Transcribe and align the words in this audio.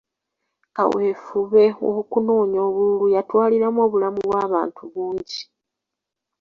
Kaweefube 0.75 1.63
w'okunoonya 1.93 2.59
obululu 2.67 3.05
yatwaliramu 3.15 3.79
obulamu 3.85 4.19
bw'abantu 4.27 4.81
bungi. 4.93 5.39